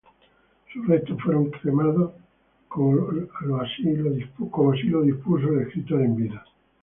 [0.73, 2.13] Sus restos fueron cremados
[2.67, 4.09] como lo así lo
[5.03, 6.43] dispuso el escritor en vida.